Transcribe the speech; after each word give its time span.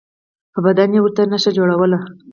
په 0.53 0.59
بدن 0.65 0.89
به 0.91 0.95
یې 0.95 1.01
ورته 1.03 1.21
نښه 1.31 1.51
جوړوله. 1.57 1.99